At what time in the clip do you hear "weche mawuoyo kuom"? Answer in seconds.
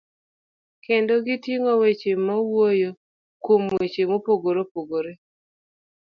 1.81-3.63